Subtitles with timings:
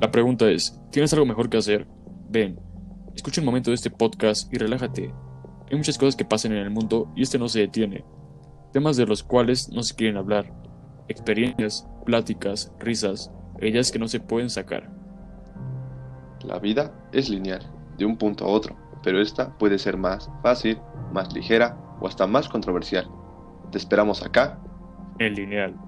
[0.00, 1.88] La pregunta es, ¿tienes algo mejor que hacer?
[2.30, 2.60] Ven,
[3.16, 5.12] escucha un momento de este podcast y relájate.
[5.68, 8.04] Hay muchas cosas que pasan en el mundo y este no se detiene.
[8.72, 10.52] Temas de los cuales no se quieren hablar.
[11.08, 14.88] Experiencias, pláticas, risas, ellas que no se pueden sacar.
[16.44, 20.78] La vida es lineal, de un punto a otro, pero esta puede ser más fácil,
[21.12, 23.10] más ligera o hasta más controversial.
[23.72, 24.60] Te esperamos acá.
[25.18, 25.87] en lineal.